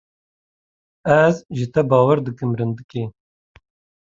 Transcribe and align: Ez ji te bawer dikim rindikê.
Ez 1.17 1.35
ji 1.55 1.65
te 1.73 1.81
bawer 1.89 2.17
dikim 2.25 2.51
rindikê. 2.57 3.03